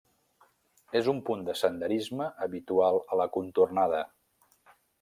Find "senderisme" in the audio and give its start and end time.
1.59-2.29